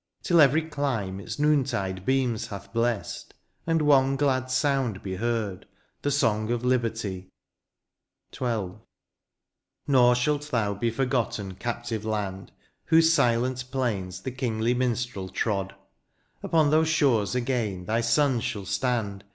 [0.23, 3.35] Till every clime its noontide beams hath blessed.
[3.67, 5.67] And one glad sound be heard—
[6.01, 7.29] the song of liberty!
[8.31, 8.45] THE FUTURE.
[8.61, 8.81] 137
[9.85, 9.91] XII.
[9.93, 12.51] Nor shalt thou be forgotten, captive land.
[12.85, 15.75] Whose silent plains the kingly minstrel trod;
[16.41, 19.23] Upon those shores again thy sons shall stand.